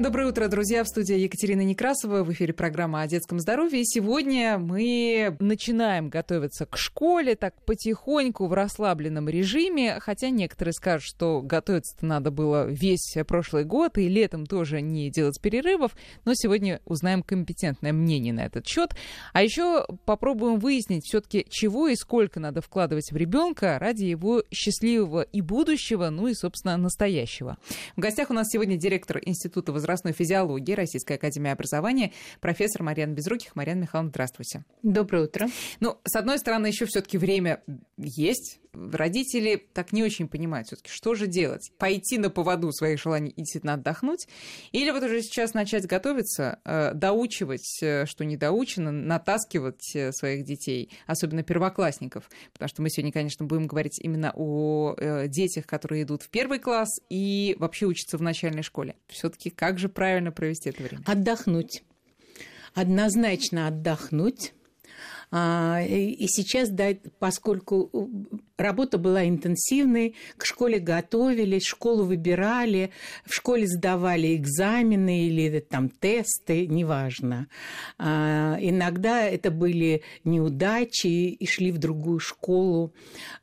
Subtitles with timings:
[0.00, 0.84] Доброе утро, друзья.
[0.84, 2.22] В студии Екатерина Некрасова.
[2.22, 3.80] В эфире программа о детском здоровье.
[3.80, 9.98] И сегодня мы начинаем готовиться к школе так потихоньку в расслабленном режиме.
[9.98, 15.40] Хотя некоторые скажут, что готовиться-то надо было весь прошлый год и летом тоже не делать
[15.42, 15.96] перерывов.
[16.24, 18.94] Но сегодня узнаем компетентное мнение на этот счет.
[19.32, 25.22] А еще попробуем выяснить все-таки, чего и сколько надо вкладывать в ребенка ради его счастливого
[25.22, 27.58] и будущего, ну и, собственно, настоящего.
[27.96, 33.14] В гостях у нас сегодня директор Института возрастания возрастной физиологии Российской Академии Образования, профессор Марьяна
[33.14, 33.56] Безруких.
[33.56, 34.64] Марьяна Михайловна, здравствуйте.
[34.82, 35.48] Доброе утро.
[35.80, 37.62] Ну, с одной стороны, еще все-таки время
[37.96, 38.60] есть.
[38.92, 41.70] Родители так не очень понимают все-таки, что же делать?
[41.78, 44.28] Пойти на поводу своих желаний и действительно отдохнуть?
[44.72, 50.44] Или вот уже сейчас начать готовиться, э, доучивать, э, что не доучено, натаскивать э, своих
[50.44, 52.30] детей, особенно первоклассников?
[52.52, 54.94] Потому что мы сегодня, конечно, будем говорить именно о
[55.26, 58.96] детях, которые идут в первый класс и вообще учатся в начальной школе.
[59.08, 61.02] Все-таки как же правильно провести это время?
[61.06, 61.82] Отдохнуть.
[62.74, 64.52] Однозначно отдохнуть
[65.30, 67.90] и сейчас, да, поскольку
[68.58, 72.90] работа была интенсивной, к школе готовились, школу выбирали,
[73.24, 77.46] в школе сдавали экзамены или там тесты, неважно.
[77.98, 82.92] А, иногда это были неудачи и шли в другую школу.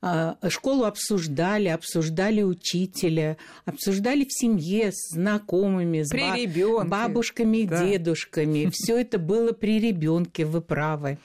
[0.02, 7.86] А, школу обсуждали, обсуждали учителя, обсуждали в семье с знакомыми, с ба- бабушками и да.
[7.86, 8.70] дедушками.
[8.72, 11.18] Все это было при ребенке, вы правы.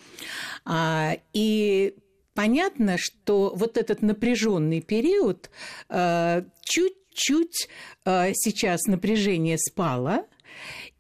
[0.64, 1.94] А, и
[2.34, 5.50] понятно, что вот этот напряженный период
[5.88, 7.68] а, чуть-чуть
[8.04, 10.26] а, сейчас напряжение спало,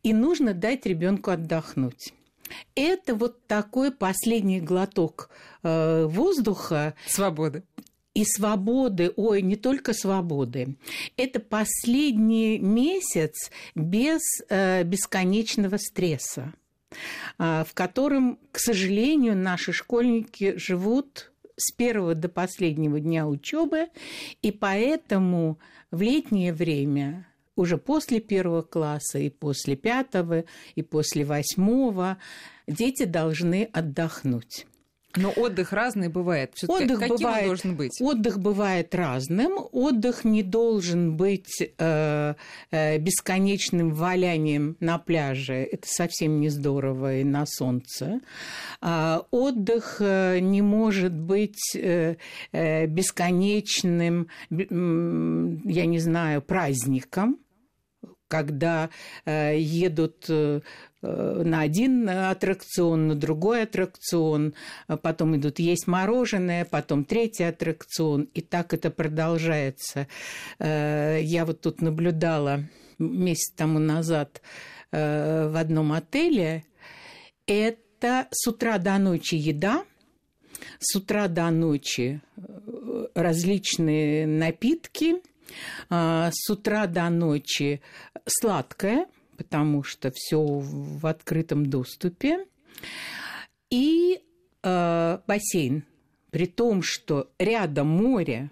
[0.02, 2.12] и нужно дать ребенку отдохнуть.
[2.74, 5.30] Это вот такой последний глоток
[5.62, 6.94] воздуха.
[7.06, 7.62] Свободы
[8.14, 10.76] и свободы, ой, не только свободы.
[11.16, 16.52] Это последний месяц без э, бесконечного стресса.
[17.38, 23.88] А, в котором, к сожалению, наши школьники живут с первого до последнего дня учебы,
[24.42, 25.58] и поэтому
[25.90, 32.16] в летнее время уже после первого класса и после пятого и после восьмого
[32.66, 34.66] дети должны отдохнуть.
[35.16, 36.54] Но отдых разный бывает.
[36.68, 38.00] Отдых Каким бывает, он должен быть?
[38.00, 39.52] Отдых бывает разным.
[39.72, 42.34] Отдых не должен быть э,
[42.70, 45.54] э, бесконечным валянием на пляже.
[45.54, 48.20] Это совсем не здорово и на солнце.
[48.80, 52.16] А отдых э, не может быть э,
[52.52, 57.38] э, бесконечным, я не знаю, праздником
[58.30, 58.90] когда
[59.24, 60.60] э, едут э,
[61.02, 64.54] на один аттракцион, на другой аттракцион,
[64.86, 70.08] а потом идут есть мороженое, потом третий аттракцион, и так это продолжается.
[70.58, 72.64] Э, я вот тут наблюдала
[72.98, 74.42] месяц тому назад
[74.92, 76.64] э, в одном отеле.
[77.46, 79.84] Это с утра до ночи еда,
[80.78, 85.16] с утра до ночи э, различные напитки–
[85.90, 87.82] с утра до ночи
[88.24, 89.06] сладкое,
[89.40, 92.44] потому что все в открытом доступе,
[93.70, 94.20] и
[94.62, 95.84] э, бассейн.
[96.30, 98.50] При том, что рядом море,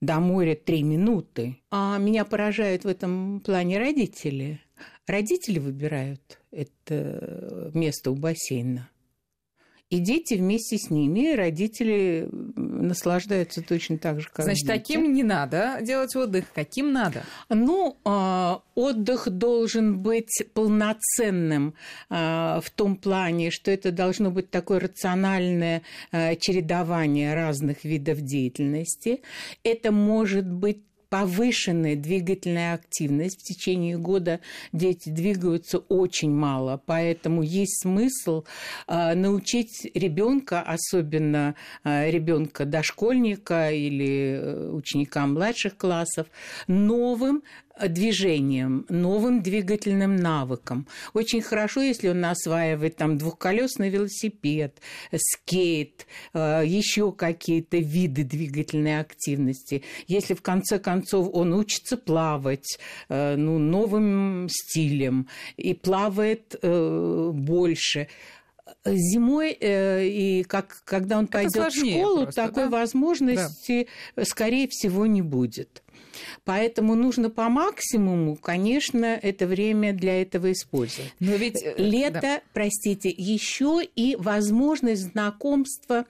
[0.00, 1.58] до моря три минуты.
[1.70, 4.62] А меня поражают в этом плане родители.
[5.06, 8.88] Родители выбирают это место у бассейна.
[9.90, 12.30] И дети вместе с ними, родители
[12.88, 14.78] наслаждаются точно так же, как Значит, дети.
[14.78, 17.22] таким не надо делать отдых, каким надо?
[17.48, 21.74] Ну, а, отдых должен быть полноценным
[22.10, 29.22] а, в том плане, что это должно быть такое рациональное а, чередование разных видов деятельности.
[29.62, 33.40] Это может быть повышенная двигательная активность.
[33.40, 34.40] В течение года
[34.72, 38.44] дети двигаются очень мало, поэтому есть смысл
[38.86, 41.54] э, научить ребенка, особенно
[41.84, 46.26] э, ребенка дошкольника или э, ученика младших классов,
[46.66, 47.42] новым
[47.86, 50.86] движением, новым двигательным навыком.
[51.14, 54.80] Очень хорошо, если он осваивает там двухколесный велосипед,
[55.16, 59.82] скейт, э, еще какие-то виды двигательной активности.
[60.06, 68.08] Если в конце концов он учится плавать э, ну, новым стилем и плавает э, больше,
[68.84, 72.70] зимой э, и как, когда он пойдет в школу, просто, такой да?
[72.70, 74.24] возможности, да.
[74.24, 75.82] скорее всего, не будет.
[76.44, 81.12] Поэтому нужно по максимуму, конечно, это время для этого использовать.
[81.20, 82.40] Но ведь лето, да.
[82.52, 86.06] простите, еще и возможность знакомства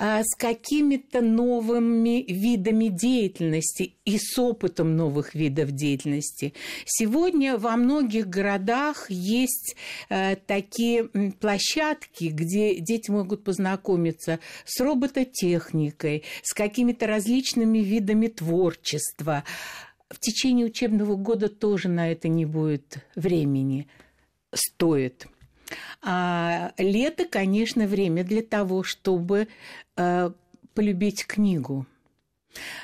[0.00, 6.54] с какими-то новыми видами деятельности и с опытом новых видов деятельности.
[6.86, 9.76] Сегодня во многих городах есть
[10.08, 11.04] э, такие
[11.38, 19.44] площадки, где дети могут познакомиться с робототехникой, с какими-то различными видами творчества.
[20.08, 23.86] В течение учебного года тоже на это не будет времени.
[24.52, 25.26] Стоит.
[26.02, 29.48] А лето, конечно, время для того, чтобы
[29.96, 30.30] э,
[30.74, 31.86] полюбить книгу.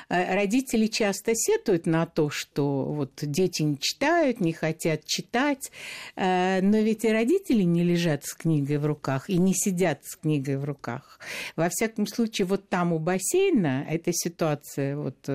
[0.09, 5.71] Э, родители часто сетуют на то, что вот дети не читают, не хотят читать,
[6.15, 10.15] э, но ведь и родители не лежат с книгой в руках и не сидят с
[10.15, 11.19] книгой в руках.
[11.55, 15.29] Во всяком случае, вот там у бассейна эта ситуация вот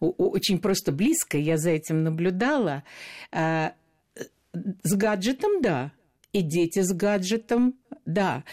[0.00, 2.82] очень просто близко, я за этим наблюдала.
[3.32, 5.92] С гаджетом, да,
[6.36, 7.74] и дети с гаджетом,
[8.04, 8.44] да.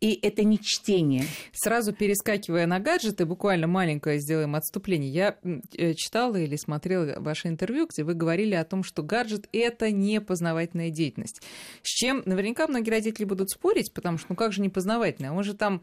[0.00, 1.24] И это не чтение.
[1.52, 5.10] Сразу перескакивая на гаджеты, буквально маленькое сделаем отступление.
[5.10, 5.36] Я
[5.76, 10.20] э, читала или смотрела ваше интервью, где вы говорили о том, что гаджет— это не
[10.20, 11.42] познавательная деятельность.
[11.82, 15.32] С чем наверняка многие родители будут спорить, потому что ну как же не познавательная?
[15.32, 15.82] Он же там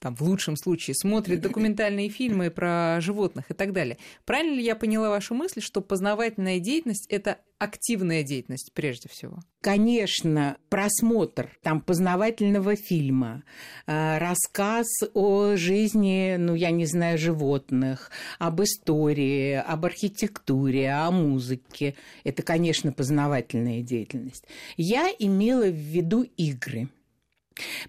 [0.00, 3.98] там, в лучшем случае, смотрит документальные фильмы про животных и так далее.
[4.24, 9.40] Правильно ли я поняла вашу мысль, что познавательная деятельность– это активная деятельность прежде всего?
[9.60, 13.44] Конечно, просмотр там познавательного фильма,
[13.86, 21.94] э, рассказ о жизни, ну, я не знаю, животных, об истории, об архитектуре, о музыке–
[22.24, 24.46] это, конечно, познавательная деятельность.
[24.78, 26.88] Я имела в виду игры–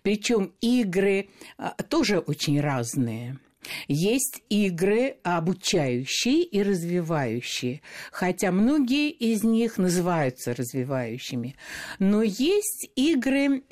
[0.01, 3.39] причем игры а, тоже очень разные.
[3.87, 7.81] Есть игры обучающие и развивающие,
[8.11, 11.55] хотя многие из них называются развивающими.
[11.99, 13.63] Но есть игры,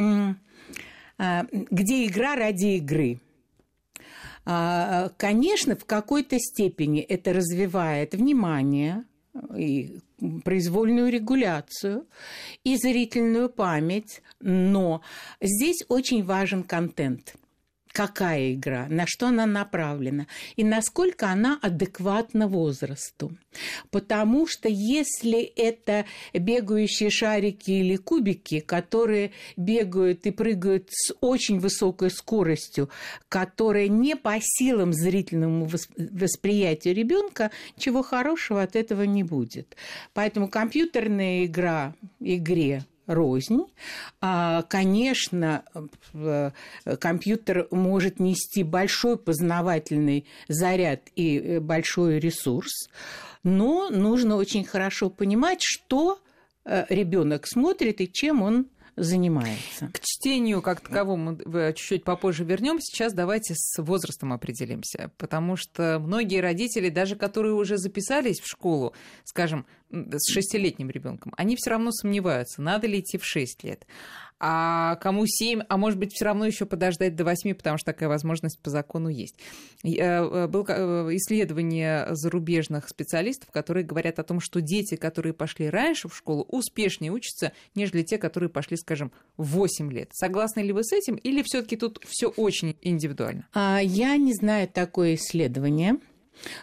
[1.18, 3.20] а, где игра ради игры.
[4.46, 9.06] А, конечно, в какой-то степени это развивает внимание,
[9.56, 10.00] и
[10.44, 12.08] произвольную регуляцию
[12.64, 15.02] и зрительную память, но
[15.42, 17.36] здесь очень важен контент–
[18.00, 23.38] какая игра, на что она направлена и насколько она адекватна возрасту.
[23.92, 32.10] Потому что если это бегающие шарики или кубики, которые бегают и прыгают с очень высокой
[32.10, 32.90] скоростью,
[33.28, 39.76] которая не по силам зрительному восприятию ребенка, чего хорошего от этого не будет.
[40.14, 43.66] Поэтому компьютерная игра игре рознь.
[44.22, 45.64] А, конечно,
[47.00, 52.90] компьютер может нести большой познавательный заряд и э, большой ресурс,
[53.44, 56.20] но нужно очень хорошо понимать, что
[56.66, 59.90] э, ребенок смотрит и чем он занимается.
[59.94, 62.88] К чтению как таковому мы чуть-чуть попозже вернемся.
[62.92, 68.94] Сейчас давайте с возрастом определимся, потому что многие родители, даже которые уже записались в школу,
[69.24, 73.86] скажем, с шестилетним ребенком, они все равно сомневаются, надо ли идти в шесть лет
[74.40, 78.08] а кому 7, а может быть, все равно еще подождать до 8, потому что такая
[78.08, 79.36] возможность по закону есть.
[79.84, 86.08] Э, было э, исследование зарубежных специалистов, которые говорят о том, что дети, которые пошли раньше
[86.08, 90.10] в школу, успешнее учатся, нежели те, которые пошли, скажем, в 8 лет.
[90.14, 93.48] Согласны ли вы с этим, или все-таки тут все очень индивидуально?
[93.54, 95.98] А, я не знаю такое исследование.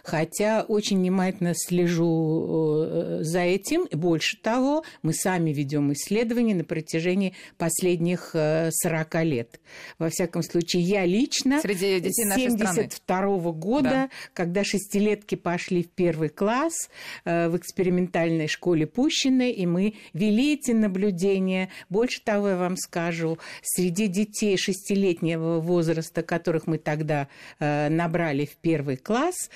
[0.03, 3.87] Хотя очень внимательно слежу э, за этим.
[3.91, 8.73] Больше того, мы сами ведем исследования на протяжении последних 40
[9.15, 9.59] э, лет.
[9.99, 14.09] Во всяком случае, я лично Среди детей с 72 -го года, да.
[14.33, 16.89] когда шестилетки пошли в первый класс
[17.25, 21.69] э, в экспериментальной школе Пущиной, и мы вели эти наблюдения.
[21.89, 27.27] Больше того, я вам скажу, среди детей шестилетнего возраста, которых мы тогда
[27.59, 29.49] набрали в первый класс,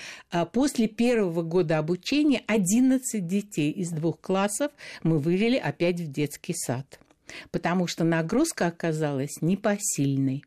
[0.52, 4.72] после первого года обучения 11 детей из двух классов
[5.04, 7.00] мы вывели опять в детский сад,
[7.52, 10.44] потому что нагрузка оказалась непосильной.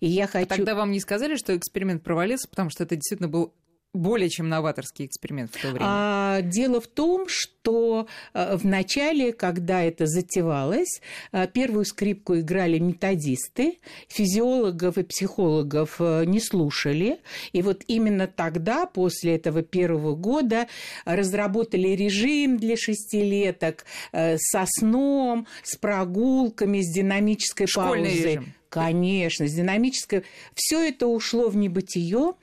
[0.00, 0.44] И я хочу...
[0.44, 3.54] А тогда вам не сказали, что эксперимент провалился, потому что это действительно был
[3.92, 5.84] более чем новаторский эксперимент в то время?
[5.84, 11.00] А, дело в том, что а, в начале, когда это затевалось,
[11.32, 13.78] а, первую скрипку играли методисты,
[14.08, 17.18] физиологов и психологов а, не слушали.
[17.52, 20.68] И вот именно тогда, после этого первого года,
[21.04, 28.30] разработали режим для шестилеток со сном, с прогулками, с динамической Школьный паузой.
[28.30, 28.54] Режим.
[28.68, 30.22] Конечно, с динамической.
[30.54, 32.34] Все это ушло в небытие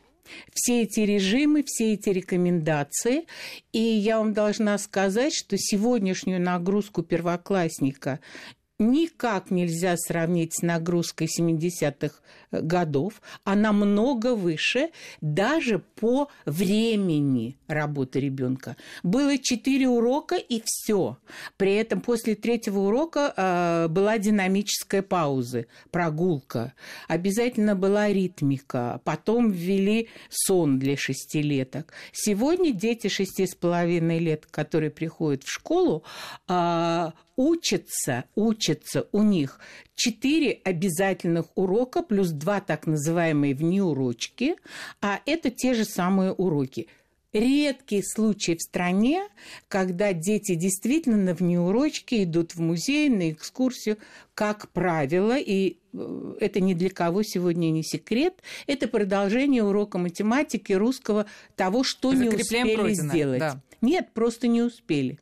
[0.53, 3.25] все эти режимы, все эти рекомендации.
[3.71, 8.19] И я вам должна сказать, что сегодняшнюю нагрузку первоклассника
[8.79, 12.15] никак нельзя сравнить с нагрузкой 70-х
[12.46, 13.21] э, годов.
[13.43, 14.89] Она много выше
[15.21, 18.77] даже по времени работы ребенка.
[19.03, 21.17] Было 4 урока и все.
[21.57, 26.73] При этом после третьего урока э, была динамическая пауза, прогулка.
[27.07, 29.01] Обязательно была ритмика.
[29.03, 31.93] Потом ввели сон для шестилеток.
[32.11, 36.03] Сегодня дети шести с половиной лет, которые приходят в школу,
[36.47, 39.59] э, учатся, учатся у них
[39.95, 44.55] четыре обязательных урока плюс два так называемые внеурочки,
[45.01, 46.87] а это те же самые уроки.
[47.33, 49.27] Редкий случай в стране,
[49.67, 53.97] когда дети действительно на внеурочке идут в музей, на экскурсию,
[54.33, 60.71] как правило, и э, это ни для кого сегодня не секрет, это продолжение урока математики,
[60.71, 61.25] русского,
[61.55, 63.39] того, что не успели пройдено, сделать.
[63.39, 63.61] Да.
[63.81, 65.19] Нет, просто не успели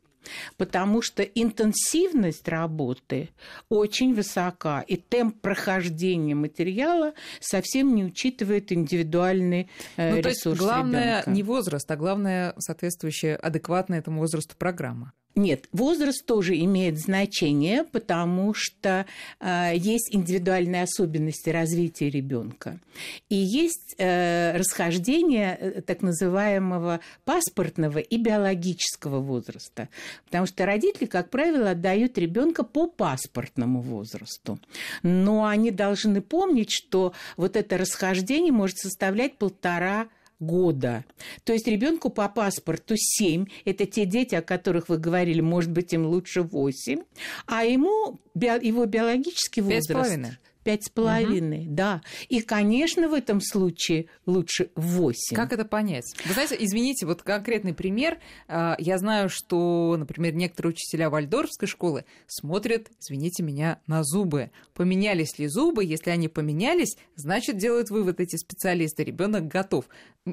[0.56, 3.30] потому что интенсивность работы
[3.68, 10.60] очень высока, и темп прохождения материала совсем не учитывает индивидуальный э, ну, ресурс то есть
[10.60, 11.30] главное ребенка.
[11.30, 15.12] не возраст, а главное соответствующая адекватная этому возрасту программа.
[15.38, 19.04] Нет, возраст тоже имеет значение, потому что
[19.38, 22.80] э, есть индивидуальные особенности развития ребенка.
[23.28, 29.90] И есть э, расхождение э, так называемого паспортного и биологического возраста.
[30.24, 34.58] Потому что родители, как правило, отдают ребенка по паспортному возрасту.
[35.02, 41.04] Но они должны помнить, что вот это расхождение может составлять полтора года.
[41.44, 45.92] То есть ребенку по паспорту 7, это те дети, о которых вы говорили, может быть,
[45.92, 47.02] им лучше 8,
[47.46, 52.02] а ему его биологический возраст пять с половиной, да.
[52.28, 55.36] И, конечно, в этом случае лучше восемь.
[55.36, 56.12] Как это понять?
[56.26, 58.18] Вы знаете, извините, вот конкретный пример.
[58.48, 64.50] А, я знаю, что, например, некоторые учителя вальдорфской школы смотрят, извините меня, на зубы.
[64.74, 65.84] Поменялись ли зубы?
[65.84, 69.04] Если они поменялись, значит, делают вывод эти специалисты.
[69.04, 69.84] Ребенок готов.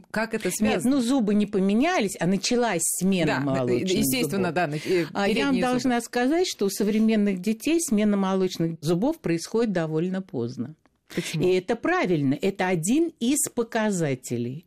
[0.09, 0.69] Как это связано?
[0.69, 4.53] Нет, ну зубы не поменялись, а началась смена да, молочных естественно, зубов.
[4.55, 4.77] да.
[4.91, 5.67] Э, а я вам зубы.
[5.67, 10.75] должна сказать, что у современных детей смена молочных зубов происходит довольно поздно.
[11.13, 11.48] Почему?
[11.48, 12.38] И это правильно.
[12.42, 14.65] Это один из показателей.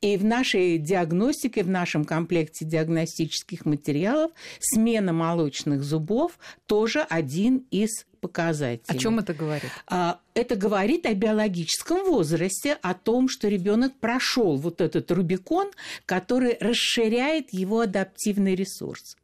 [0.00, 8.06] И в нашей диагностике, в нашем комплекте диагностических материалов смена молочных зубов тоже один из
[8.22, 8.96] показателей.
[8.96, 9.70] О чем это говорит?
[9.88, 15.70] А, это говорит о биологическом возрасте, о том, что ребенок прошел вот этот Рубикон,
[16.06, 19.16] который расширяет его адаптивный ресурс,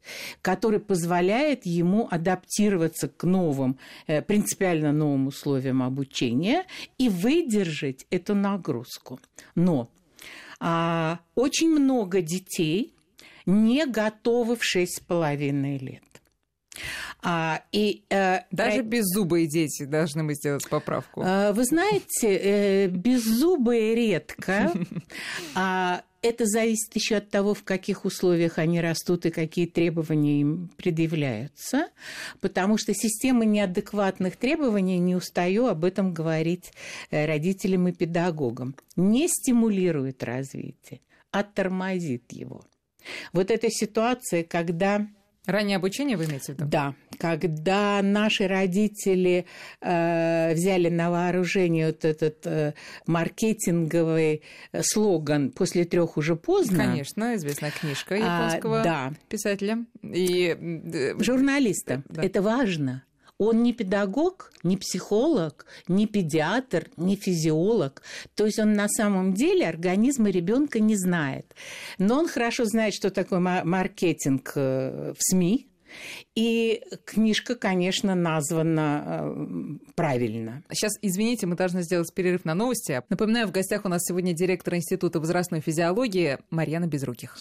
[0.43, 3.78] который позволяет ему адаптироваться к новым,
[4.09, 6.67] э, принципиально новым условиям обучения
[6.99, 9.21] и выдержать эту нагрузку.
[9.55, 9.88] Но
[10.61, 12.95] а, очень много детей
[13.47, 16.02] не готовы в шесть с половиной лет.
[17.23, 18.82] А, и, э, Даже про...
[18.82, 21.23] беззубые дети должны мы сделать поправку.
[21.25, 24.73] А, вы знаете, э, беззубые редко.
[25.54, 30.70] А это зависит еще от того, в каких условиях они растут и какие требования им
[30.76, 31.88] предъявляются,
[32.40, 36.73] потому что система неадекватных требований, не устаю об этом говорить
[37.11, 42.64] э, родителям и педагогам, не стимулирует развитие, а тормозит его.
[43.32, 45.06] Вот эта ситуация, когда
[45.49, 46.67] Раннее обучение вы имеете в виду?
[46.67, 46.95] Да.
[47.19, 49.47] Когда наши родители
[49.81, 52.75] э, взяли на вооружение вот этот э,
[53.07, 56.85] маркетинговый э, слоган «после трех уже поздно».
[56.85, 59.12] Конечно, известная книжка а, японского а, да.
[59.31, 62.02] писателя и э, журналиста.
[62.11, 62.23] Да.
[62.23, 63.05] Это важно.
[63.38, 68.02] Он не педагог, не психолог, не педиатр, не физиолог.
[68.35, 71.54] То есть он на самом деле организма ребенка не знает.
[71.99, 75.68] Но он хорошо знает, что такое маркетинг э, в СМИ,
[76.35, 80.62] и книжка, конечно, названа э, правильно.
[80.71, 83.02] Сейчас, извините, мы должны сделать перерыв на новости.
[83.09, 87.38] Напоминаю, в гостях у нас сегодня директор Института возрастной физиологии Марьяна Безруких.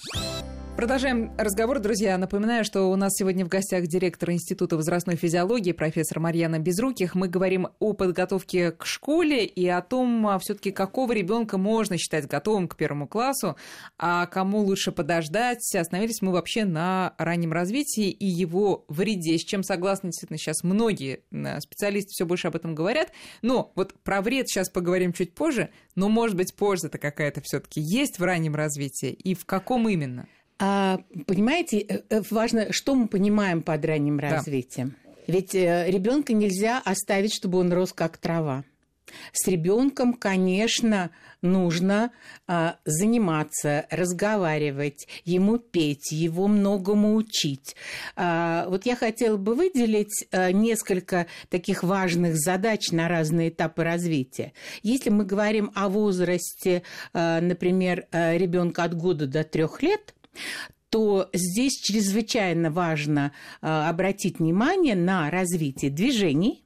[0.77, 2.19] Продолжаем разговор, друзья.
[2.19, 7.15] Напоминаю, что у нас сегодня в гостях директор Института возрастной физиологии, профессор Марьяна Безруких.
[7.15, 12.27] Мы говорим о подготовке к школе и о том, а, все-таки какого ребенка можно считать
[12.27, 13.55] готовым к первому классу,
[13.97, 15.63] а кому лучше подождать.
[15.75, 21.21] Остановились мы вообще на раннем развитии и его вреде, с чем согласны действительно сейчас многие
[21.31, 23.11] э, специалисты все больше об этом говорят.
[23.41, 28.19] Но вот про вред сейчас поговорим чуть позже, но, может быть, польза-то какая-то все-таки есть
[28.19, 30.27] в раннем развитии и в каком именно?
[30.59, 34.95] А, понимаете, э, э, важно, что мы понимаем под ранним развитием.
[35.03, 35.11] Да.
[35.27, 38.63] Ведь э, ребенка нельзя оставить, чтобы он рос как трава.
[39.31, 41.11] С ребенком, конечно,
[41.41, 42.11] нужно
[42.45, 47.75] а, заниматься, разговаривать, ему петь, его многому учить.
[48.15, 54.53] А, вот я хотела бы выделить а, несколько таких важных задач на разные этапы развития.
[54.83, 56.83] Если мы говорим о возрасте,
[57.13, 60.15] а, например, а, ребенка от года до трех лет,
[60.89, 66.63] то здесь чрезвычайно важно а, обратить внимание на развитие движений,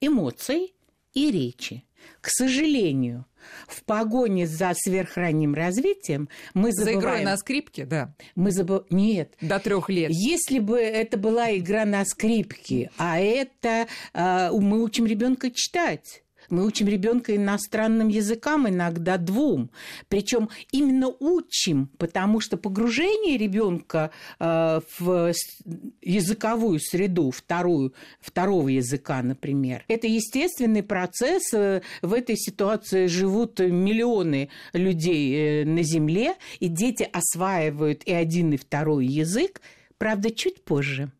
[0.00, 0.74] эмоций
[1.12, 1.84] и речи.
[2.20, 3.26] К сожалению,
[3.68, 7.00] в погоне за сверхранним развитием мы забываем...
[7.00, 8.14] За игрой на скрипке, да.
[8.34, 8.86] Мы забываем...
[8.90, 9.34] Нет.
[9.40, 10.10] До трех лет.
[10.12, 13.86] Если бы это была игра на скрипке, а это...
[14.12, 16.23] Э, мы учим ребенка читать.
[16.50, 19.70] Мы учим ребенка иностранным языкам, иногда двум.
[20.08, 25.32] Причем именно учим, потому что погружение ребенка э, в
[26.02, 31.52] языковую среду, вторую, второго языка, например, это естественный процесс.
[31.52, 38.52] Э, в этой ситуации живут миллионы людей э, на Земле, и дети осваивают и один,
[38.52, 39.60] и второй язык,
[39.98, 41.10] правда, чуть позже.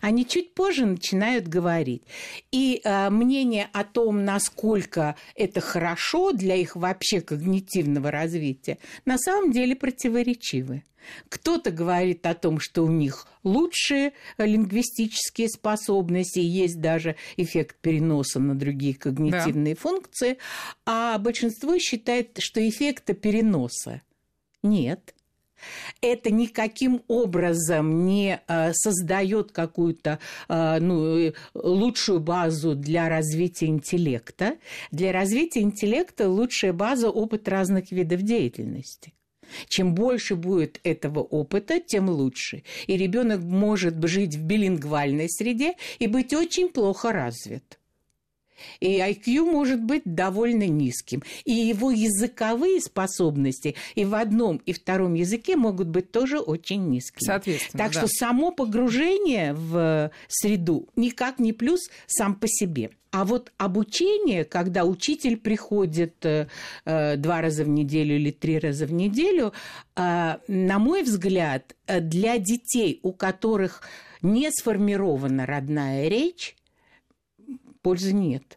[0.00, 2.02] Они чуть позже начинают говорить.
[2.52, 9.52] И э, мнение о том, насколько это хорошо для их вообще когнитивного развития, на самом
[9.52, 10.82] деле противоречивы.
[11.28, 18.54] Кто-то говорит о том, что у них лучшие лингвистические способности, есть даже эффект переноса на
[18.54, 19.80] другие когнитивные да.
[19.80, 20.38] функции,
[20.84, 24.02] а большинство считает, что эффекта переноса
[24.62, 25.14] нет
[26.00, 34.56] это никаким образом не э, создает какую-то э, ну, лучшую базу для развития интеллекта.
[34.90, 39.12] Для развития интеллекта лучшая база– опыт разных видов деятельности.
[39.68, 42.62] Чем больше будет этого опыта, тем лучше.
[42.86, 47.78] И ребенок может жить в билингвальной среде и быть очень плохо развит.
[48.80, 51.22] И IQ может быть довольно низким.
[51.44, 57.26] И его языковые способности и в одном, и втором языке могут быть тоже очень низкими.
[57.26, 57.98] Соответственно, так да.
[58.00, 62.90] что само погружение в среду никак не плюс сам по себе.
[63.10, 66.48] А вот обучение, когда учитель приходит э,
[66.84, 69.54] э два раза в неделю или три раза в неделю,
[69.96, 73.82] э, на мой взгляд, э, для детей, у которых
[74.20, 76.56] не сформирована родная речь,
[77.86, 78.55] пользы нет.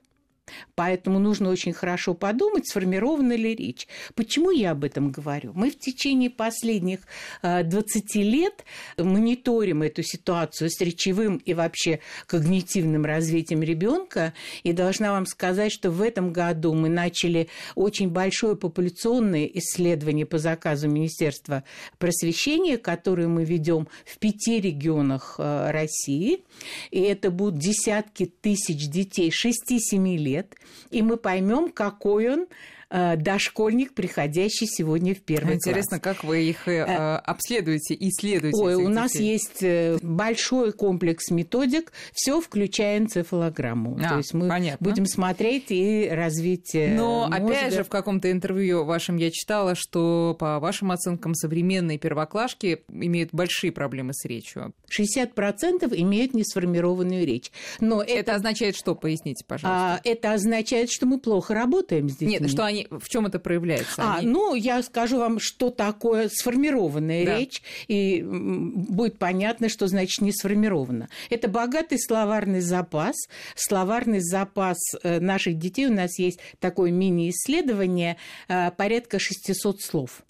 [0.75, 3.87] Поэтому нужно очень хорошо подумать, сформирована ли речь.
[4.15, 5.51] Почему я об этом говорю?
[5.53, 6.99] Мы в течение последних
[7.41, 8.65] 20 э, лет
[8.97, 14.33] мониторим эту ситуацию с речевым и вообще когнитивным развитием ребенка.
[14.63, 20.37] И должна вам сказать, что в этом году мы начали очень большое популяционное исследование по
[20.37, 21.63] заказу Министерства
[21.97, 26.43] просвещения, которое мы ведем в пяти регионах э, России.
[26.91, 30.55] И это будут десятки тысяч детей 6-7 лет лет,
[30.89, 32.47] и мы поймем, какой он
[32.89, 36.17] дошкольник, приходящий сегодня в первый Интересно, класс.
[36.17, 38.57] как вы их э, э, обследуете, исследуете?
[38.57, 39.63] Ой, у нас есть
[40.01, 43.97] большой комплекс методик, все включая энцефалограмму.
[44.03, 44.83] А, То есть мы понятно.
[44.83, 47.45] будем смотреть и развитие Но, мозга.
[47.45, 53.29] опять же, в каком-то интервью вашем я читала, что, по вашим оценкам, современные первоклашки имеют
[53.31, 54.73] большие проблемы с речью.
[54.89, 57.51] 60% имеют несформированную речь.
[57.79, 58.95] Но это, это означает что?
[58.95, 59.95] Поясните, пожалуйста.
[59.95, 62.37] А, это означает, что мы плохо работаем с детьми.
[62.39, 63.95] Нет, что они они, в чем это проявляется?
[63.97, 64.27] А, они...
[64.27, 67.37] ну, я скажу вам, что такое сформированная да.
[67.37, 71.09] речь, и будет понятно, что значит не сформирована.
[71.29, 73.15] Это богатый словарный запас.
[73.55, 80.23] Словарный запас э, наших детей, у нас есть такое мини-исследование, э, порядка 600 слов,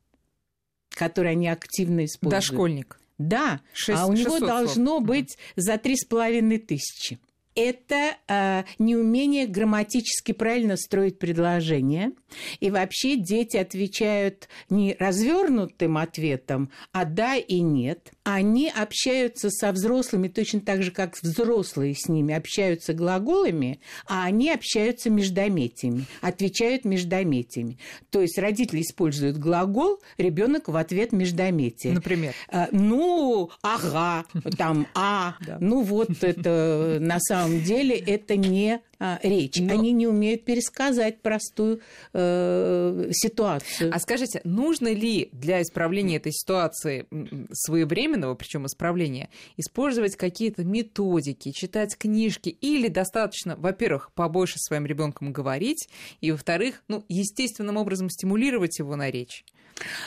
[0.89, 2.43] которые они активно используют.
[2.43, 2.99] Дошкольник.
[3.17, 5.03] Да, 6, а у него должно слов.
[5.03, 7.19] быть за три с половиной тысячи
[7.59, 12.13] это э, неумение грамматически правильно строить предложения.
[12.59, 18.11] И вообще дети отвечают не развернутым ответом, а да и нет.
[18.23, 24.51] Они общаются со взрослыми точно так же, как взрослые с ними общаются глаголами, а они
[24.51, 27.77] общаются междометиями, отвечают междометиями.
[28.09, 31.93] То есть родители используют глагол, ребенок в ответ междометие.
[31.93, 32.33] Например?
[32.51, 34.25] Э, ну, ага,
[34.57, 39.55] там, а, ну вот это на самом самом деле это не а, речь.
[39.59, 39.73] Но...
[39.73, 41.81] Они не умеют пересказать простую
[42.13, 43.91] э, ситуацию.
[43.93, 47.05] А скажите, нужно ли для исправления этой ситуации
[47.51, 55.31] своевременного, причем исправления, использовать какие-то методики, читать книжки, или достаточно, во-первых, побольше с своим ребенком
[55.31, 55.89] говорить,
[56.21, 59.45] и во-вторых, ну, естественным образом стимулировать его на речь?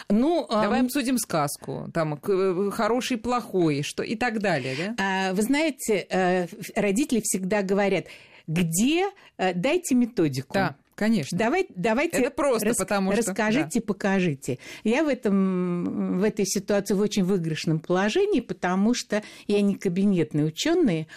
[0.08, 0.84] Ну, Давай а...
[0.84, 4.94] обсудим сказку, там э, хороший, плохой, что и так далее, да?
[4.98, 8.06] А, вы знаете, э, родители всегда говорят,
[8.46, 10.54] где э, дайте методику.
[10.54, 10.76] Да.
[10.94, 11.36] Конечно.
[11.36, 13.22] Давай, давайте Это просто рас, потому что...
[13.22, 13.86] Расскажите, да.
[13.86, 14.58] покажите.
[14.84, 20.46] Я в, этом, в этой ситуации в очень выигрышном положении, потому что я не кабинетный
[20.46, 21.08] ученый,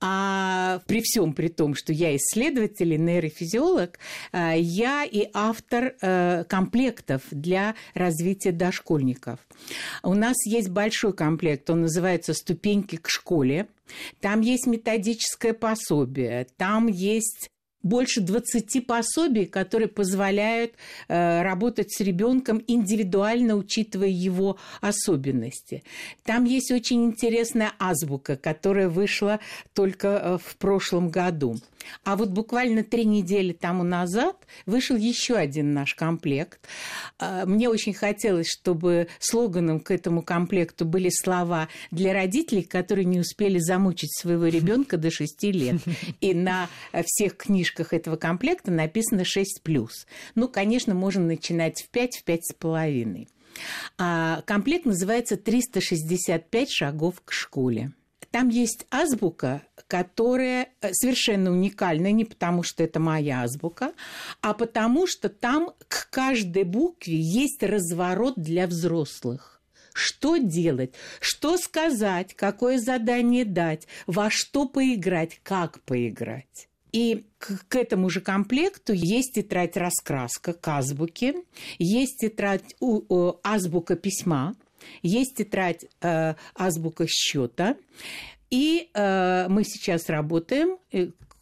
[0.00, 3.98] а при всем при том, что я исследователь и нейрофизиолог,
[4.32, 9.40] э, я и автор э, комплектов для развития дошкольников.
[10.02, 13.68] У нас есть большой комплект, он называется «Ступеньки к школе».
[14.20, 17.50] Там есть методическое пособие, там есть
[17.84, 20.72] больше 20 пособий, которые позволяют
[21.06, 25.84] э, работать с ребенком индивидуально, учитывая его особенности.
[26.24, 29.38] Там есть очень интересная азбука, которая вышла
[29.74, 31.58] только э, в прошлом году.
[32.04, 36.60] А вот буквально три недели тому назад вышел еще один наш комплект.
[37.18, 43.20] А, мне очень хотелось, чтобы слоганом к этому комплекту были слова для родителей, которые не
[43.20, 45.76] успели замучить своего ребенка до 6 лет.
[46.20, 46.68] И на
[47.04, 49.88] всех книжках этого комплекта написано 6+.
[50.34, 53.28] Ну, конечно, можно начинать в 5, в 5,5.
[53.98, 57.92] А комплект называется «365 шагов к школе».
[58.34, 63.92] Там есть азбука, которая э, совершенно уникальна, не потому что это моя азбука,
[64.40, 69.62] а потому что там к каждой букве есть разворот для взрослых.
[69.92, 76.68] Что делать, что сказать, какое задание дать, во что поиграть, как поиграть.
[76.90, 81.44] И к, к этому же комплекту есть тетрадь раскраска к азбуке,
[81.78, 84.56] есть тетрадь у, у, азбука письма,
[85.02, 87.76] есть тетрадь э, азбука счета.
[88.50, 90.78] И э, мы сейчас работаем,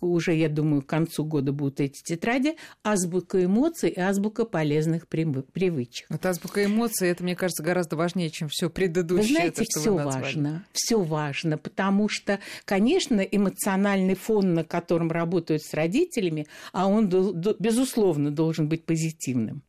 [0.03, 6.07] уже, я думаю, к концу года будут эти тетради, азбука эмоций и азбука полезных привычек.
[6.09, 9.29] Вот азбука эмоций, это, мне кажется, гораздо важнее, чем все предыдущее.
[9.29, 15.73] Вы знаете, все важно, все важно, потому что, конечно, эмоциональный фон, на котором работают с
[15.75, 19.63] родителями, а он, безусловно, должен быть позитивным.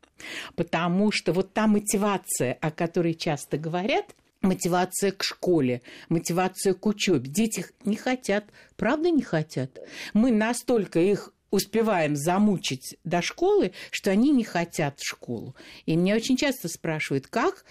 [0.55, 7.29] Потому что вот та мотивация, о которой часто говорят, мотивация к школе, мотивация к учебе.
[7.29, 9.79] Дети не хотят, правда не хотят.
[10.13, 15.55] Мы настолько их успеваем замучить до школы, что они не хотят в школу.
[15.85, 17.63] И меня очень часто спрашивают, как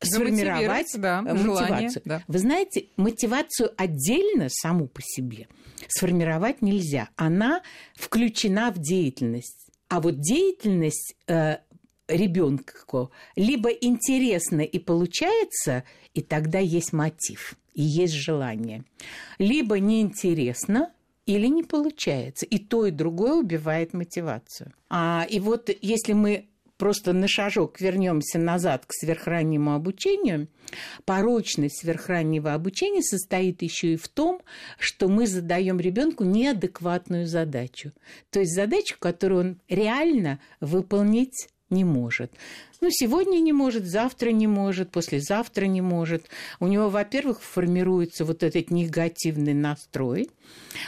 [0.00, 1.54] сформировать да, мотивацию.
[1.54, 2.22] Желание, да.
[2.26, 5.48] Вы знаете, мотивацию отдельно саму по себе
[5.88, 7.08] сформировать нельзя.
[7.16, 7.62] Она
[7.94, 9.68] включена в деятельность.
[9.88, 11.58] А вот деятельность э,
[12.08, 18.84] ребенку либо интересно и получается, и тогда есть мотив, и есть желание,
[19.38, 20.92] либо неинтересно,
[21.26, 22.44] или не получается.
[22.46, 24.74] И то, и другое убивает мотивацию.
[24.90, 30.48] А, и вот если мы просто на шажок вернемся назад к сверхраннему обучению,
[31.04, 34.42] порочность сверхраннего обучения состоит еще и в том,
[34.78, 37.92] что мы задаем ребенку неадекватную задачу.
[38.30, 42.32] То есть задачу, которую он реально выполнить не может.
[42.80, 46.26] Ну, сегодня не может, завтра не может, послезавтра не может.
[46.60, 50.30] У него, во-первых, формируется вот этот негативный настрой.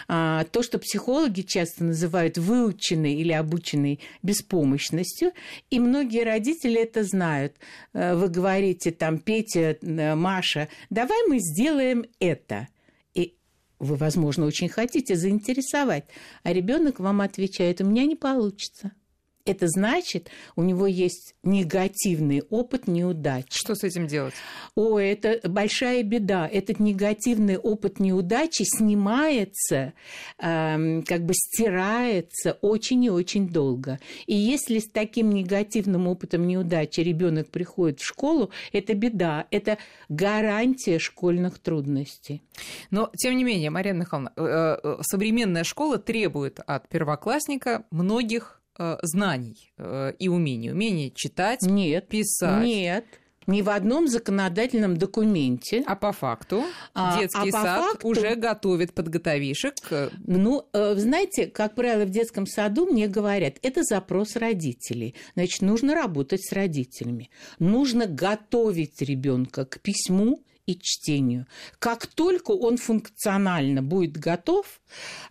[0.08, 5.32] А, то, что психологи часто называют выученной или обученной беспомощностью.
[5.70, 7.54] И многие родители это знают.
[7.92, 12.68] Э, вы говорите там, Петя, э, Маша, давай мы сделаем это.
[13.14, 13.36] И
[13.78, 16.04] вы, возможно, очень хотите заинтересовать.
[16.42, 18.92] А ребенок вам отвечает, у меня не получится
[19.46, 23.46] это значит, у него есть негативный опыт неудач.
[23.50, 24.34] Что с этим делать?
[24.74, 26.48] О, это большая беда.
[26.52, 29.94] Этот негативный опыт неудачи снимается,
[30.38, 34.00] э, как бы стирается очень и очень долго.
[34.26, 39.78] И если с таким негативным опытом неудачи ребенок приходит в школу, это беда, это
[40.08, 42.42] гарантия школьных трудностей.
[42.90, 48.60] Но, тем не менее, Мария Михайловна, э, э, современная школа требует от первоклассника многих
[49.02, 50.70] знаний э, и умений.
[50.70, 52.64] Умение читать, нет, писать.
[52.64, 53.04] Нет.
[53.46, 55.84] Ни в одном законодательном документе.
[55.86, 58.08] А по факту а, детский а по сад факту...
[58.08, 59.74] уже готовит подготовишек.
[60.26, 65.14] Ну, э, знаете, как правило, в детском саду мне говорят, это запрос родителей.
[65.34, 67.30] Значит, нужно работать с родителями.
[67.60, 71.46] Нужно готовить ребенка к письму и чтению.
[71.78, 74.80] Как только он функционально будет готов,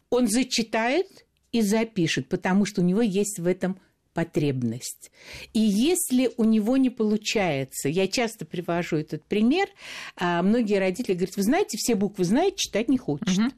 [0.10, 1.25] он зачитает
[1.56, 3.80] и запишет, потому что у него есть в этом
[4.14, 5.10] потребность.
[5.54, 9.70] И если у него не получается, я часто привожу этот пример,
[10.18, 13.40] а многие родители говорят, вы знаете, все буквы знает, читать не хочет.
[13.40, 13.52] Угу.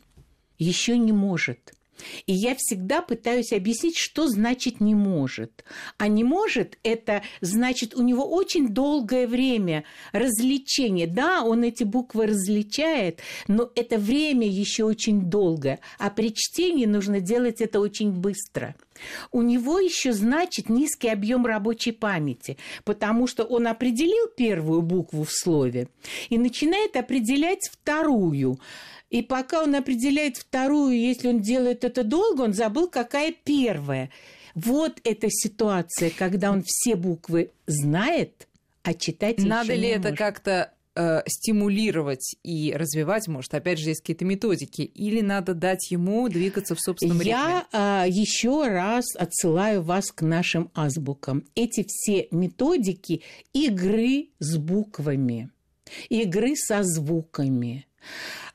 [0.60, 1.74] Еще не может.
[2.26, 5.64] И я всегда пытаюсь объяснить, что значит не может.
[5.98, 11.08] А не может– это значит у него очень долгое время развлечения.
[11.08, 15.80] Да, он эти буквы различает, но это время еще очень долгое.
[16.00, 18.76] А при чтении нужно делать это очень быстро.
[19.32, 25.32] У него еще значит низкий объем рабочей памяти, потому что он определил первую букву в
[25.32, 25.90] слове
[26.30, 28.60] и начинает определять вторую.
[29.10, 34.10] И пока он определяет вторую, если он делает это долго, он забыл, какая первая.
[34.54, 38.48] Вот эта ситуация, когда он все буквы знает,
[38.84, 44.26] а читать Надо ли это как-то э, стимулировать и развивать, может, опять же, есть какие-то
[44.26, 47.66] методики, или надо дать ему двигаться в собственном Я ритме?
[47.72, 51.46] Я э, еще раз отсылаю вас к нашим азбукам.
[51.56, 53.22] Эти все методики
[53.54, 55.50] игры с буквами,
[56.10, 57.86] игры со звуками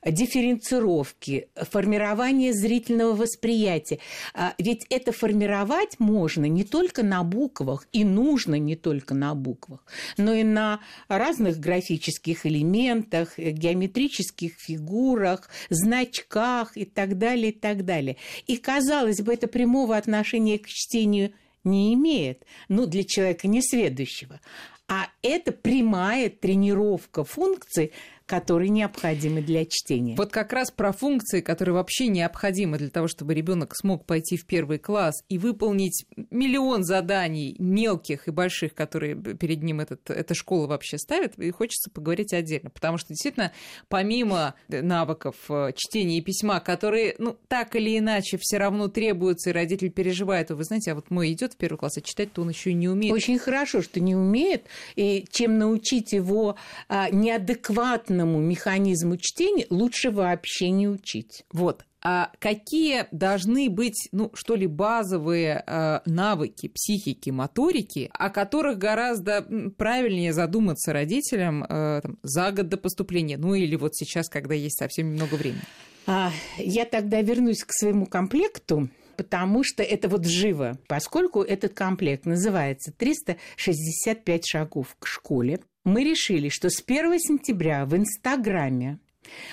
[0.05, 3.99] дифференцировки, формирование зрительного восприятия.
[4.33, 9.85] А, ведь это формировать можно не только на буквах, и нужно не только на буквах,
[10.17, 18.17] но и на разных графических элементах, геометрических фигурах, значках и так далее, и так далее.
[18.47, 24.41] И, казалось бы, это прямого отношения к чтению не имеет, ну, для человека несведущего.
[24.87, 27.93] А это прямая тренировка функций,
[28.25, 30.15] которые необходимы для чтения.
[30.15, 34.45] Вот как раз про функции, которые вообще необходимы для того, чтобы ребенок смог пойти в
[34.45, 40.67] первый класс и выполнить миллион заданий мелких и больших, которые перед ним этот, эта школа
[40.67, 42.69] вообще ставит, и хочется поговорить отдельно.
[42.69, 43.51] Потому что действительно,
[43.89, 49.53] помимо навыков э, чтения и письма, которые, ну, так или иначе, все равно требуются, и
[49.53, 52.71] родитель переживает, вы знаете, а вот мой идет в первый класс, а читать-то он еще
[52.71, 53.13] и не умеет.
[53.13, 56.55] Очень хорошо, что не умеет, и чем научить его
[56.87, 61.43] а, неадекватно адекватному механизму чтения лучше вообще не учить.
[61.51, 61.85] Вот.
[62.05, 69.41] А какие должны быть, ну, что ли, базовые э, навыки психики, моторики, о которых гораздо
[69.77, 74.77] правильнее задуматься родителям э, там, за год до поступления, ну или вот сейчас, когда есть
[74.77, 75.61] совсем немного времени?
[76.05, 82.25] А, я тогда вернусь к своему комплекту потому что это вот живо, поскольку этот комплект
[82.25, 88.99] называется «365 шагов к школе», мы решили, что с 1 сентября в Инстаграме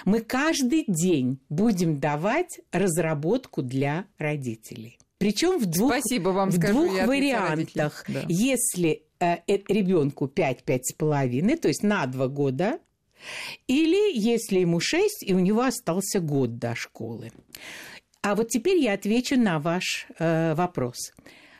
[0.04, 4.98] мы каждый день будем давать разработку для родителей.
[5.18, 8.04] Причем в двух, Спасибо вам, в скажу, двух вариантах.
[8.08, 8.24] Да.
[8.28, 12.78] Если э, э, ребенку 5-5,5, то есть на 2 года,
[13.66, 17.32] или если ему 6, и у него остался год до школы.
[18.22, 21.12] А вот теперь я отвечу на ваш э, вопрос.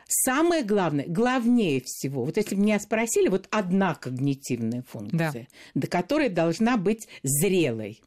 [0.07, 5.81] Самое главное, главнее всего, вот если меня спросили, вот одна когнитивная функция, да.
[5.81, 8.01] до которой должна быть зрелой,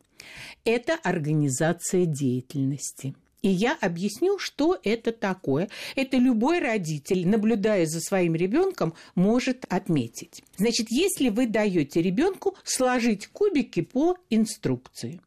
[0.64, 3.14] это организация деятельности.
[3.40, 5.68] И я объясню, что это такое.
[5.96, 10.42] Это любой родитель, наблюдая за своим ребенком, может отметить.
[10.56, 15.20] Значит, если вы даете ребенку сложить кубики по инструкции,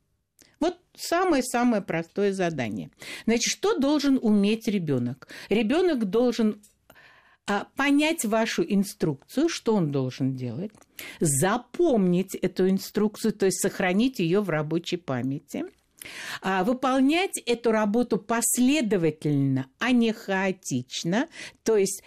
[0.59, 2.89] вот самое-самое простое задание.
[3.25, 5.27] Значит, что должен уметь ребенок?
[5.49, 6.61] Ребенок должен
[7.45, 10.71] а, понять вашу инструкцию, что он должен делать,
[11.21, 15.63] запомнить эту инструкцию, то есть сохранить ее в рабочей памяти,
[16.41, 21.27] а, выполнять эту работу последовательно, а не хаотично,
[21.63, 22.03] то есть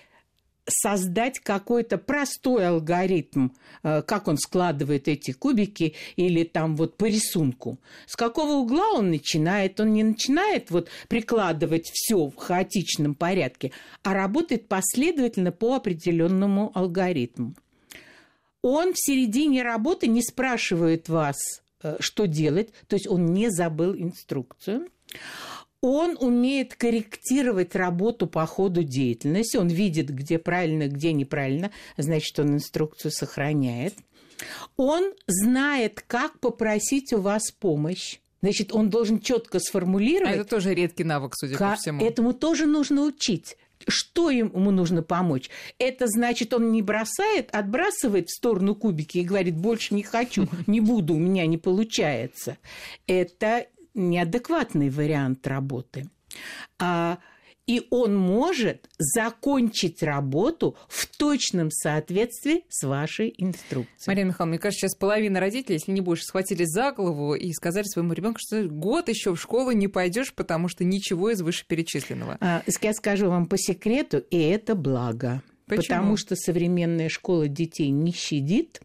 [0.70, 3.50] создать какой-то простой алгоритм,
[3.82, 7.78] э, как он складывает эти кубики или там вот по рисунку.
[8.06, 9.80] С какого угла он начинает?
[9.80, 17.54] Он не начинает вот прикладывать все в хаотичном порядке, а работает последовательно по определенному алгоритму.
[18.62, 21.36] Он в середине работы не спрашивает вас,
[21.82, 24.88] э, что делать, то есть он не забыл инструкцию
[25.82, 29.56] он умеет корректировать работу по ходу деятельности.
[29.56, 31.70] Он видит, где правильно, где неправильно.
[31.96, 33.94] Значит, он инструкцию сохраняет.
[34.76, 38.18] Он знает, как попросить у вас помощь.
[38.42, 40.34] Значит, он должен четко сформулировать.
[40.34, 42.04] А это тоже редкий навык, судя по всему.
[42.04, 43.56] Этому тоже нужно учить.
[43.88, 45.48] Что ему нужно помочь?
[45.78, 50.80] Это значит, он не бросает, отбрасывает в сторону кубики и говорит, больше не хочу, не
[50.80, 52.58] буду, у меня не получается.
[53.06, 56.08] Это неадекватный вариант работы.
[56.78, 57.18] А,
[57.70, 64.08] и он может закончить работу в точном соответствии с вашей инструкцией.
[64.08, 67.84] Марина Михайловна, мне кажется, сейчас половина родителей, если не больше, схватились за голову и сказали
[67.84, 72.38] своему ребенку, что год еще в школу не пойдешь, потому что ничего из вышеперечисленного.
[72.40, 75.40] А, я скажу вам по секрету, и это благо.
[75.66, 75.82] Почему?
[75.82, 78.80] Потому что современная школа детей не щадит,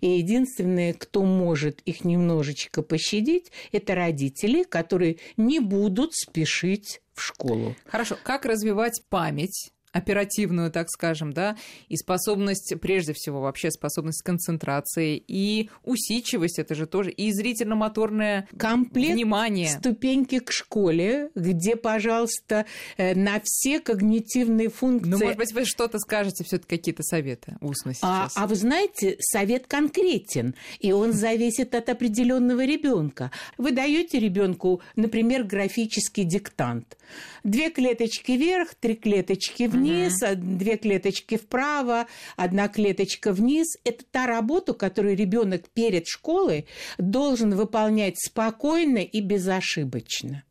[0.00, 7.76] и единственное, кто может их немножечко пощадить, это родители, которые не будут спешить в школу.
[7.86, 9.72] Хорошо, как развивать память?
[9.92, 11.56] Оперативную, так скажем, да,
[11.88, 19.14] и способность, прежде всего, вообще способность концентрации, и усидчивость, это же тоже, и зрительно-моторное Комплект
[19.14, 19.68] внимание.
[19.68, 25.10] ступеньки к школе, где, пожалуйста, э, на все когнитивные функции...
[25.10, 28.36] Ну, может быть, вы что-то скажете, все таки какие-то советы устно а, сейчас.
[28.36, 33.30] А, а вы знаете, совет конкретен, и он зависит от определенного ребенка.
[33.58, 36.96] Вы даете ребенку, например, графический диктант.
[37.44, 40.40] Две клеточки вверх, три клеточки вниз, вниз, угу.
[40.58, 43.76] две клеточки вправо, одна клеточка вниз.
[43.84, 46.66] Это та работа, которую ребенок перед школой
[46.98, 50.44] должен выполнять спокойно и безошибочно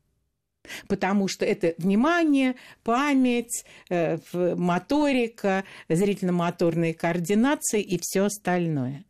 [0.88, 9.04] потому что это внимание, память, э, моторика, зрительно-моторные координации и все остальное.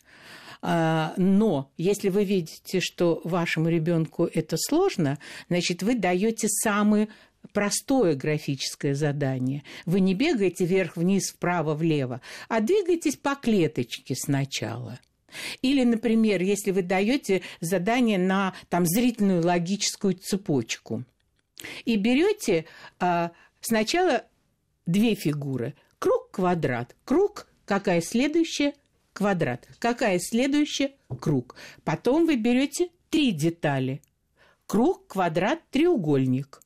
[0.63, 5.17] А, но если вы видите, что вашему ребенку это сложно,
[5.49, 7.09] значит, вы даете самый
[7.53, 9.63] простое графическое задание.
[9.85, 14.99] Вы не бегаете вверх-вниз, вправо-влево, а двигаетесь по клеточке сначала.
[15.61, 21.03] Или, например, если вы даете задание на там, зрительную логическую цепочку
[21.85, 22.65] и берете
[22.99, 24.25] а, сначала
[24.85, 25.73] две фигуры.
[25.99, 26.95] Круг, квадрат.
[27.05, 28.73] Круг, какая следующая?
[29.13, 29.67] Квадрат.
[29.79, 30.93] Какая следующая?
[31.19, 31.55] Круг.
[31.83, 34.01] Потом вы берете три детали.
[34.65, 36.61] Круг, квадрат, треугольник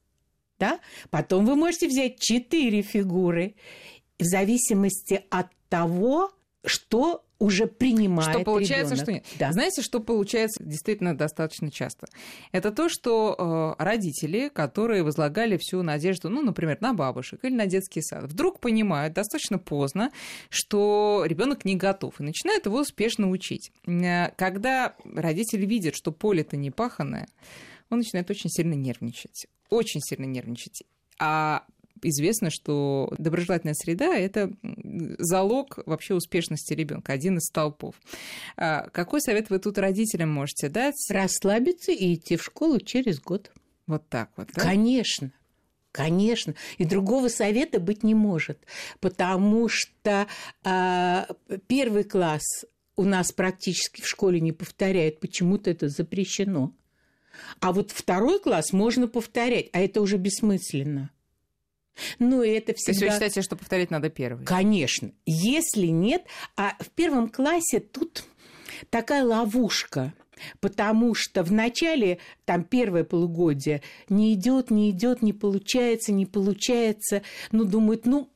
[0.60, 0.80] да?
[1.10, 3.56] Потом вы можете взять четыре фигуры
[4.20, 6.32] в зависимости от того,
[6.65, 9.04] что уже принимает Что получается, ребенок.
[9.04, 9.26] что нет.
[9.38, 9.52] Да.
[9.52, 12.08] Знаете, что получается действительно достаточно часто?
[12.52, 17.65] Это то, что э, родители, которые возлагали всю надежду, ну, например, на бабушек или на
[17.65, 20.12] детский сад, вдруг понимают достаточно поздно,
[20.50, 23.72] что ребенок не готов, и начинают его успешно учить.
[23.86, 27.28] Э, когда родители видят, что поле-то не паханное,
[27.89, 29.48] он начинает очень сильно нервничать.
[29.69, 30.84] Очень сильно нервничать.
[31.19, 31.65] А
[32.01, 34.51] известно, что доброжелательная среда– это
[35.17, 37.95] залог вообще успешности ребенка, один из столпов.
[38.58, 40.95] А какой совет вы тут родителям можете дать?
[41.10, 43.51] Расслабиться и идти в школу через год.
[43.88, 44.62] Вот так вот, да?
[44.62, 45.32] Конечно.
[45.91, 46.56] Конечно.
[46.78, 48.60] И другого совета быть не может,
[48.99, 50.28] потому что
[50.65, 51.25] э,
[51.67, 52.65] первый класс
[52.97, 56.73] у нас практически в школе не повторяет, почему-то это запрещено.
[57.60, 61.12] А вот второй класс можно повторять, а это уже бессмысленно.
[62.19, 62.86] Ну, и это всегда...
[62.86, 64.45] То есть вы считаете, что повторять надо первый?
[64.45, 65.12] Конечно.
[65.26, 66.24] Если нет,
[66.58, 68.26] а в первом классе тут
[68.89, 70.13] такая ловушка.
[70.60, 77.21] Потому что в начале, там, первое полугодие не идет, не идет, не получается, не получается.
[77.54, 78.30] Ну, думают, ну,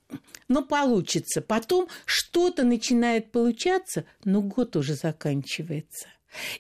[0.47, 1.41] ну, получится.
[1.41, 6.07] Потом что-то начинает получаться, но год уже заканчивается.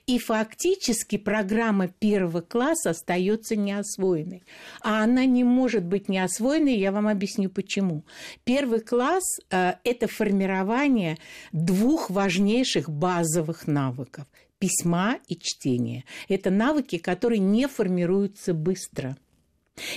[0.07, 4.43] И фактически программа первого класса остается неосвоенной.
[4.81, 8.05] А она не может быть неосвоенной, я вам объясню почему.
[8.43, 11.17] Первый класс э,– это формирование
[11.51, 14.25] двух важнейших базовых навыков–
[14.59, 16.03] письма и чтения.
[16.27, 19.17] Это навыки, которые не формируются быстро–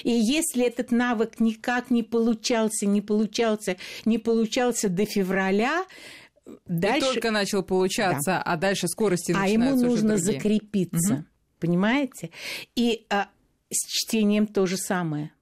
[0.03, 5.85] и если этот навык никак не получался, не получался, не получался до февраля,
[6.67, 6.99] дальше...
[6.99, 8.43] И только начал получаться, да.
[8.43, 11.25] а дальше скорости А ему нужно закрепиться, угу.
[11.59, 12.31] понимаете?
[12.75, 13.29] И а,
[13.71, 15.33] с чтением то же самое.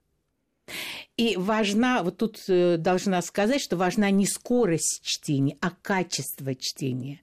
[1.17, 7.21] И важна, вот тут э, должна сказать, что важна не скорость чтения, а качество чтения.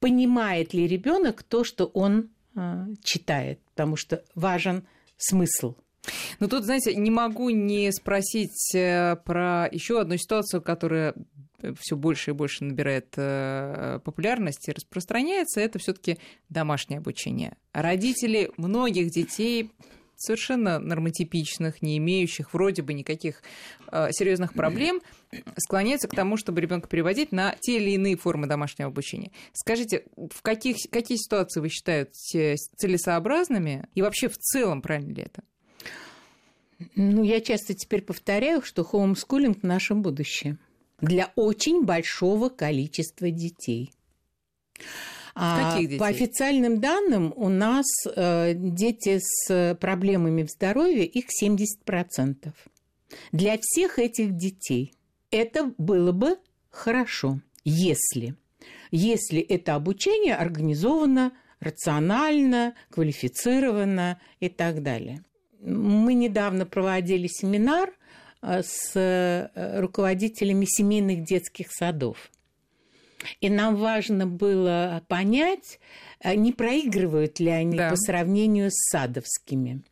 [0.00, 5.74] Понимает ли ребенок то, что он э, читает, потому что важен смысл.
[6.40, 11.14] Ну тут, знаете, не могу не спросить э, про еще одну ситуацию, которая
[11.78, 16.18] все больше и больше набирает э, популярность и распространяется, это все-таки
[16.48, 17.56] домашнее обучение.
[17.72, 19.70] Родители многих детей
[20.18, 23.42] совершенно нормотипичных, не имеющих вроде бы никаких
[23.90, 25.00] э, серьезных проблем,
[25.56, 29.30] склоняются к тому, чтобы ребенка переводить на те или иные формы домашнего обучения.
[29.52, 35.42] Скажите, в каких, какие ситуации вы считаете целесообразными и вообще в целом правильно ли это?
[36.94, 40.58] Ну, я часто теперь повторяю, что хоумскулинг– наше будущее
[41.00, 43.92] для очень большого количества детей.
[45.34, 45.98] А Каких детей?
[45.98, 52.52] По официальным данным, у нас э, дети с проблемами в здоровье, их 70%.
[53.32, 54.92] Для всех этих детей
[55.30, 56.38] это было бы
[56.70, 58.34] хорошо, если,
[58.90, 65.24] если это обучение организовано рационально, квалифицировано и так далее.
[65.60, 67.92] Мы недавно проводили семинар
[68.42, 72.30] с э, руководителями семейных детских садов.
[73.40, 75.80] И нам важно было понять,
[76.20, 77.90] э, не проигрывают ли они да.
[77.90, 79.82] по сравнению с садовскими.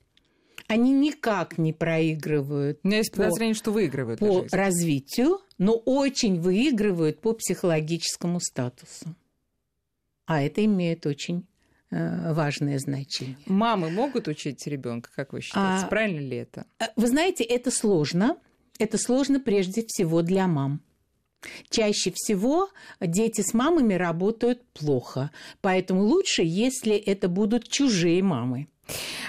[0.69, 2.81] Они никак не проигрывают.
[2.83, 9.15] У меня есть подозрение, по, что выигрывают по развитию, но очень выигрывают по психологическому статусу.
[10.27, 11.56] А это имеет очень э,
[11.91, 13.37] важное значение.
[13.47, 15.87] Мамы могут учить ребенка, как вы считаете?
[15.87, 16.67] А, Правильно ли это?
[16.81, 18.37] Э, вы знаете, это сложно.
[18.79, 20.83] Это сложно прежде всего для мам.
[21.71, 22.69] Чаще всего
[23.01, 25.31] дети с мамами работают плохо,
[25.61, 28.69] поэтому лучше, если это будут чужие мамы.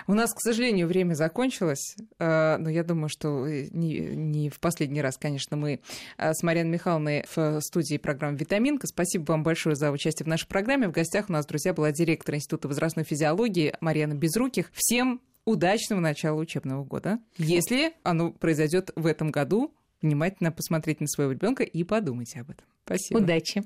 [0.07, 5.01] У нас, к сожалению, время закончилось, э, но я думаю, что не, не в последний
[5.01, 5.81] раз, конечно, мы
[6.17, 8.87] э, с Мариной Михайловной в студии программы «Витаминка».
[8.87, 10.87] Спасибо вам большое за участие в нашей программе.
[10.87, 14.71] В гостях у нас, друзья, была директор Института возрастной физиологии Марьяна Безруких.
[14.73, 17.19] Всем удачного начала учебного года.
[17.37, 22.65] Если оно произойдет в этом году, внимательно посмотреть на своего ребенка и подумайте об этом.
[22.85, 23.17] Спасибо.
[23.17, 23.63] Удачи.